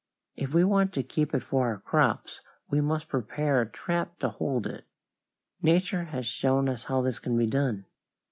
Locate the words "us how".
6.67-7.03